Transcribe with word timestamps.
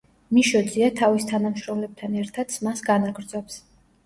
მიშო 0.35 0.61
ძია 0.69 0.87
თავის 0.99 1.27
თანამშრომლებთან 1.31 2.17
ერთად 2.23 2.55
სმას 2.57 2.83
განაგრძობს. 2.89 3.61